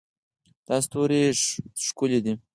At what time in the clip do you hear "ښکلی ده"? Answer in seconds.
1.85-2.33